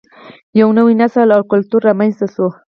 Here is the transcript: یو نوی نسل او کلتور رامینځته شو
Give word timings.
یو 0.59 0.69
نوی 0.77 0.93
نسل 1.01 1.27
او 1.35 1.41
کلتور 1.51 1.81
رامینځته 1.87 2.27
شو 2.33 2.47